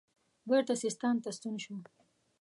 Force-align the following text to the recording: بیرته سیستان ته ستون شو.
بیرته 0.49 0.73
سیستان 0.83 1.15
ته 1.23 1.29
ستون 1.37 1.55
شو. 1.63 1.75